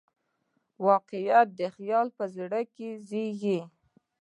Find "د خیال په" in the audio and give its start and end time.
1.59-2.23